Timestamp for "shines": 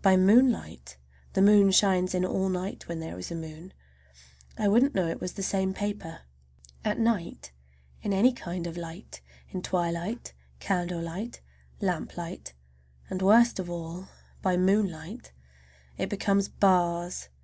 1.72-2.14